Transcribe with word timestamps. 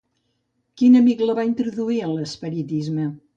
Quin 0.81 0.97
amic 0.99 1.21
la 1.27 1.35
va 1.41 1.45
introduir 1.49 2.01
en 2.09 2.17
l'espiritisme? 2.21 3.07